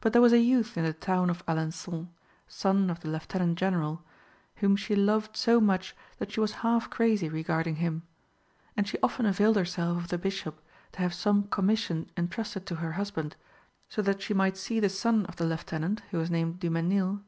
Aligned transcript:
But 0.00 0.12
there 0.12 0.20
was 0.20 0.32
a 0.32 0.40
youth 0.40 0.76
in 0.76 0.82
the 0.82 0.92
town 0.92 1.30
of 1.30 1.46
Alençon, 1.46 2.08
son 2.48 2.90
of 2.90 2.98
the 2.98 3.08
Lieutenant 3.08 3.56
General,(5) 3.56 4.00
whom 4.56 4.74
she 4.74 4.96
loved 4.96 5.36
so 5.36 5.60
much 5.60 5.94
that 6.18 6.32
she 6.32 6.40
was 6.40 6.54
half 6.66 6.90
crazy 6.90 7.28
regarding 7.28 7.76
him; 7.76 8.02
and 8.76 8.88
she 8.88 8.98
often 9.00 9.26
availed 9.26 9.54
herself 9.54 9.96
of 9.98 10.08
the 10.08 10.18
Bishop 10.18 10.60
to 10.90 11.02
have 11.02 11.14
some 11.14 11.44
commission 11.44 12.10
intrusted 12.16 12.66
to 12.66 12.74
her 12.74 12.90
husband, 12.98 13.36
so 13.88 14.02
that 14.02 14.22
she 14.22 14.34
might 14.34 14.56
see 14.56 14.80
the 14.80 14.88
son 14.88 15.24
of 15.26 15.36
the 15.36 15.44
Lieutenant, 15.46 16.02
who 16.10 16.18
was 16.18 16.32
named 16.32 16.58
Du 16.58 16.68
Mesnil, 16.68 16.78
at 17.04 17.10
her 17.12 17.16
ease. 17.18 17.22